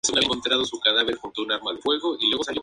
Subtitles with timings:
[0.09, 2.55] Pueden criar una o dos nidadas durante una estación de cría.